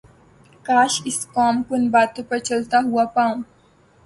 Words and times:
کاش 0.65 0.93
اس 1.09 1.19
قوم 1.33 1.55
کو 1.67 1.71
ان 1.77 1.83
باتوں 1.93 2.23
پر 2.29 2.37
چلتا 2.47 2.77
ھوا 2.89 3.03
پاؤں 3.15 3.37